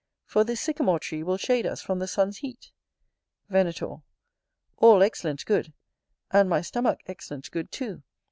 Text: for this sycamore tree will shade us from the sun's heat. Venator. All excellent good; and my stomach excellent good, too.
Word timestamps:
for 0.25 0.43
this 0.43 0.59
sycamore 0.59 0.99
tree 0.99 1.21
will 1.21 1.37
shade 1.37 1.63
us 1.63 1.79
from 1.83 1.99
the 1.99 2.07
sun's 2.07 2.37
heat. 2.37 2.71
Venator. 3.49 3.97
All 4.77 5.03
excellent 5.03 5.45
good; 5.45 5.73
and 6.31 6.49
my 6.49 6.61
stomach 6.61 7.01
excellent 7.05 7.51
good, 7.51 7.71
too. 7.71 8.01